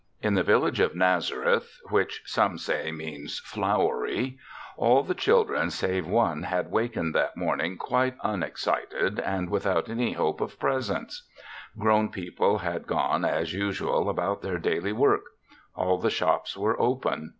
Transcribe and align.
In 0.23 0.33
the 0.33 0.41
village 0.41 0.79
of 0.79 0.95
Nazareth, 0.95 1.77
which 1.91 2.23
some 2.25 2.57
say 2.57 2.91
means" 2.91 3.37
Flowery," 3.53 4.39
all 4.75 5.03
the 5.03 5.13
children 5.13 5.69
save 5.69 6.07
one 6.07 6.41
had 6.41 6.71
wak 6.71 6.93
ened 6.93 7.13
that 7.13 7.37
morning 7.37 7.77
quite 7.77 8.15
unexcited 8.23 9.19
and 9.19 9.51
without 9.51 9.89
any 9.89 10.13
hope 10.13 10.41
of 10.41 10.59
presents. 10.59 11.29
Grown 11.77 12.09
people 12.09 12.57
had 12.57 12.87
gone 12.87 13.23
as 13.23 13.53
usual 13.53 14.09
about 14.09 14.41
their 14.41 14.57
daily 14.57 14.91
work. 14.91 15.21
All 15.75 15.99
the 15.99 16.09
shops 16.09 16.57
were 16.57 16.81
open. 16.81 17.29